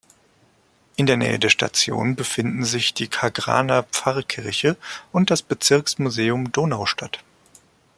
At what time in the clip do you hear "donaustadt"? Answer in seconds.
6.51-7.23